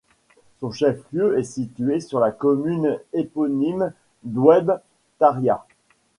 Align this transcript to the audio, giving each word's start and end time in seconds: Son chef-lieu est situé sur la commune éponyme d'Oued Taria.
Son 0.59 0.71
chef-lieu 0.71 1.37
est 1.37 1.43
situé 1.43 1.99
sur 1.99 2.19
la 2.19 2.31
commune 2.31 2.97
éponyme 3.13 3.93
d'Oued 4.23 4.81
Taria. 5.19 5.63